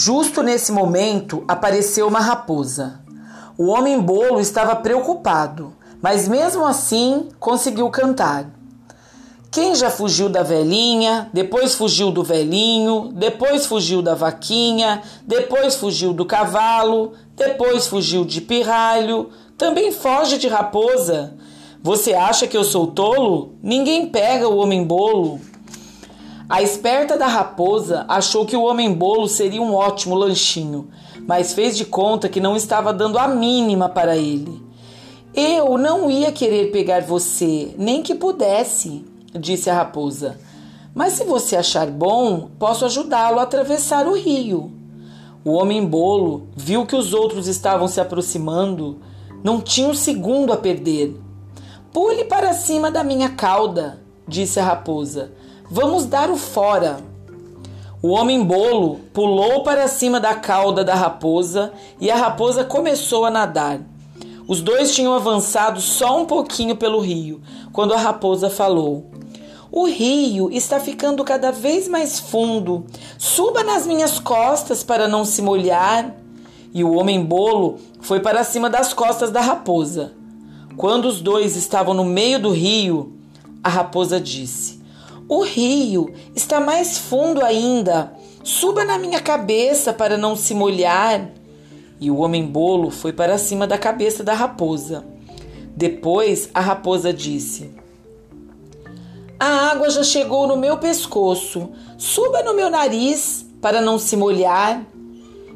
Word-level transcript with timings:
Justo 0.00 0.44
nesse 0.44 0.70
momento 0.70 1.42
apareceu 1.48 2.06
uma 2.06 2.20
raposa. 2.20 3.00
O 3.58 3.66
homem 3.66 4.00
bolo 4.00 4.38
estava 4.38 4.76
preocupado, 4.76 5.72
mas 6.00 6.28
mesmo 6.28 6.64
assim 6.64 7.30
conseguiu 7.40 7.90
cantar. 7.90 8.48
Quem 9.50 9.74
já 9.74 9.90
fugiu 9.90 10.28
da 10.28 10.44
velhinha, 10.44 11.28
depois 11.32 11.74
fugiu 11.74 12.12
do 12.12 12.22
velhinho, 12.22 13.10
depois 13.12 13.66
fugiu 13.66 14.00
da 14.00 14.14
vaquinha, 14.14 15.02
depois 15.26 15.74
fugiu 15.74 16.12
do 16.12 16.24
cavalo, 16.24 17.14
depois 17.34 17.88
fugiu 17.88 18.24
de 18.24 18.40
pirralho, 18.40 19.30
também 19.56 19.90
foge 19.90 20.38
de 20.38 20.46
raposa. 20.46 21.34
Você 21.82 22.14
acha 22.14 22.46
que 22.46 22.56
eu 22.56 22.62
sou 22.62 22.86
tolo? 22.86 23.54
Ninguém 23.60 24.06
pega 24.06 24.48
o 24.48 24.58
homem 24.58 24.84
bolo. 24.84 25.40
A 26.48 26.62
esperta 26.62 27.18
da 27.18 27.26
raposa 27.26 28.06
achou 28.08 28.46
que 28.46 28.56
o 28.56 28.62
homem 28.62 28.92
bolo 28.94 29.28
seria 29.28 29.60
um 29.60 29.74
ótimo 29.74 30.14
lanchinho, 30.14 30.88
mas 31.26 31.52
fez 31.52 31.76
de 31.76 31.84
conta 31.84 32.28
que 32.28 32.40
não 32.40 32.56
estava 32.56 32.92
dando 32.92 33.18
a 33.18 33.28
mínima 33.28 33.88
para 33.88 34.16
ele. 34.16 34.62
Eu 35.34 35.76
não 35.76 36.10
ia 36.10 36.32
querer 36.32 36.70
pegar 36.70 37.02
você, 37.02 37.74
nem 37.76 38.02
que 38.02 38.14
pudesse 38.14 39.04
disse 39.34 39.68
a 39.68 39.74
raposa. 39.74 40.38
Mas 40.94 41.14
se 41.14 41.24
você 41.24 41.56
achar 41.56 41.86
bom, 41.86 42.48
posso 42.58 42.84
ajudá-lo 42.84 43.38
a 43.38 43.42
atravessar 43.42 44.06
o 44.06 44.14
rio. 44.14 44.72
O 45.44 45.52
homem 45.52 45.84
bolo 45.84 46.48
viu 46.56 46.86
que 46.86 46.96
os 46.96 47.12
outros 47.12 47.46
estavam 47.46 47.86
se 47.86 48.00
aproximando, 48.00 48.98
não 49.44 49.60
tinha 49.60 49.88
um 49.88 49.94
segundo 49.94 50.52
a 50.52 50.56
perder. 50.56 51.14
Pule 51.92 52.24
para 52.24 52.52
cima 52.52 52.90
da 52.90 53.04
minha 53.04 53.30
cauda, 53.30 54.02
disse 54.26 54.58
a 54.58 54.64
raposa. 54.64 55.32
Vamos 55.70 56.06
dar 56.06 56.30
o 56.30 56.36
fora. 56.36 56.98
O 58.00 58.08
homem 58.08 58.42
bolo 58.42 59.00
pulou 59.12 59.62
para 59.62 59.86
cima 59.86 60.18
da 60.18 60.34
cauda 60.34 60.82
da 60.82 60.94
raposa 60.94 61.72
e 62.00 62.10
a 62.10 62.16
raposa 62.16 62.64
começou 62.64 63.24
a 63.26 63.30
nadar. 63.30 63.80
Os 64.46 64.62
dois 64.62 64.94
tinham 64.94 65.12
avançado 65.12 65.80
só 65.80 66.18
um 66.18 66.24
pouquinho 66.24 66.74
pelo 66.74 67.00
rio 67.00 67.42
quando 67.70 67.92
a 67.92 67.98
raposa 67.98 68.48
falou: 68.48 69.10
o 69.70 69.84
rio 69.84 70.50
está 70.50 70.80
ficando 70.80 71.22
cada 71.22 71.52
vez 71.52 71.86
mais 71.86 72.18
fundo. 72.18 72.86
Suba 73.18 73.62
nas 73.62 73.86
minhas 73.86 74.18
costas 74.18 74.82
para 74.82 75.06
não 75.06 75.26
se 75.26 75.42
molhar. 75.42 76.14
E 76.72 76.82
o 76.82 76.94
homem 76.94 77.22
bolo 77.22 77.76
foi 78.00 78.20
para 78.20 78.42
cima 78.42 78.70
das 78.70 78.94
costas 78.94 79.30
da 79.30 79.42
raposa. 79.42 80.12
Quando 80.78 81.06
os 81.06 81.20
dois 81.20 81.56
estavam 81.56 81.92
no 81.92 82.04
meio 82.04 82.40
do 82.40 82.50
rio, 82.50 83.12
a 83.62 83.68
raposa 83.68 84.18
disse: 84.18 84.77
O 85.28 85.42
rio 85.42 86.12
está 86.34 86.58
mais 86.58 86.98
fundo 86.98 87.44
ainda. 87.44 88.12
Suba 88.42 88.84
na 88.84 88.98
minha 88.98 89.20
cabeça 89.20 89.92
para 89.92 90.16
não 90.16 90.34
se 90.34 90.54
molhar. 90.54 91.30
E 92.00 92.10
o 92.10 92.18
homem 92.18 92.46
bolo 92.46 92.90
foi 92.90 93.12
para 93.12 93.36
cima 93.36 93.66
da 93.66 93.76
cabeça 93.76 94.24
da 94.24 94.32
raposa. 94.32 95.04
Depois 95.76 96.48
a 96.54 96.60
raposa 96.60 97.12
disse: 97.12 97.70
a 99.40 99.70
água 99.70 99.88
já 99.88 100.02
chegou 100.02 100.48
no 100.48 100.56
meu 100.56 100.78
pescoço. 100.78 101.70
Suba 101.96 102.42
no 102.42 102.54
meu 102.54 102.68
nariz 102.68 103.46
para 103.60 103.80
não 103.80 103.96
se 103.96 104.16
molhar. 104.16 104.84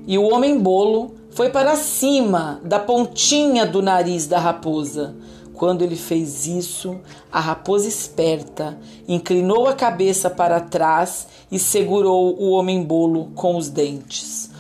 E 0.07 0.17
o 0.17 0.23
homem 0.23 0.57
bolo 0.57 1.17
foi 1.31 1.51
para 1.51 1.75
cima 1.75 2.61
da 2.63 2.79
pontinha 2.79 3.67
do 3.67 3.83
nariz 3.83 4.29
da 4.29 4.39
raposa. 4.39 5.17
Quando 5.63 5.83
ele 5.83 5.95
fez 5.95 6.45
isso, 6.45 6.99
a 7.31 7.39
raposa 7.39 7.87
esperta 7.87 8.77
inclinou 9.07 9.69
a 9.69 9.73
cabeça 9.73 10.29
para 10.29 10.59
trás 10.59 11.29
e 11.53 11.57
segurou 11.57 12.37
o 12.37 12.51
homem 12.51 12.83
bolo 12.83 13.31
com 13.37 13.57
os 13.57 13.69
dentes. 13.69 14.51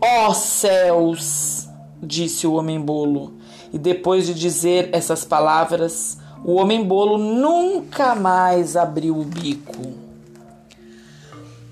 Ó 0.00 0.28
oh, 0.28 0.34
céus! 0.34 1.66
disse 2.00 2.46
o 2.46 2.52
homem 2.52 2.80
bolo. 2.80 3.32
E 3.72 3.78
depois 3.78 4.24
de 4.24 4.34
dizer 4.34 4.88
essas 4.92 5.24
palavras, 5.24 6.18
o 6.44 6.52
homem 6.52 6.84
bolo 6.84 7.18
nunca 7.18 8.14
mais 8.14 8.76
abriu 8.76 9.18
o 9.18 9.24
bico. 9.24 9.94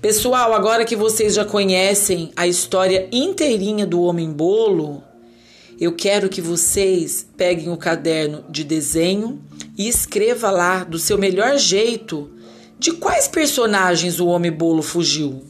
Pessoal, 0.01 0.53
agora 0.53 0.83
que 0.83 0.97
vocês 0.97 1.35
já 1.35 1.45
conhecem 1.45 2.33
a 2.35 2.45
história 2.45 3.07
inteirinha 3.09 3.87
do 3.87 4.01
homem 4.01 4.29
bolo, 4.29 5.01
eu 5.81 5.93
quero 5.93 6.29
que 6.29 6.41
vocês 6.41 7.27
peguem 7.35 7.69
o 7.69 7.75
caderno 7.75 8.45
de 8.47 8.63
desenho 8.63 9.41
e 9.75 9.89
escreva 9.89 10.51
lá 10.51 10.83
do 10.83 10.99
seu 10.99 11.17
melhor 11.17 11.57
jeito 11.57 12.29
de 12.77 12.91
quais 12.91 13.27
personagens 13.27 14.19
o 14.19 14.27
homem 14.27 14.51
bolo 14.51 14.83
fugiu. 14.83 15.41